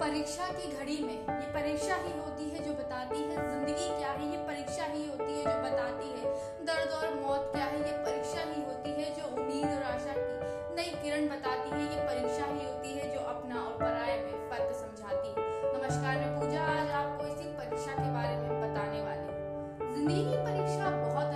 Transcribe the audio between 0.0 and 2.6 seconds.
परीक्षा की घड़ी में ये परीक्षा ही होती है